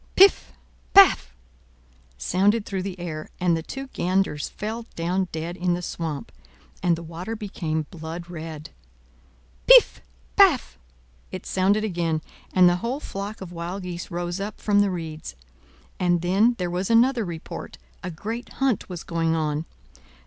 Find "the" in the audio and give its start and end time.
2.81-2.99, 3.55-3.61, 5.75-5.83, 6.95-7.03, 12.67-12.77, 14.81-14.89